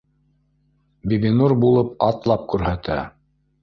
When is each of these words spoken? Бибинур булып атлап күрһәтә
Бибинур 1.13 1.57
булып 1.67 1.95
атлап 2.09 2.53
күрһәтә 2.53 3.01